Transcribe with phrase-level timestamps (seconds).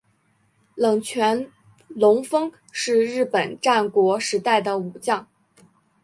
[0.73, 1.51] 冷泉
[1.89, 5.27] 隆丰是日本战国时代的武将。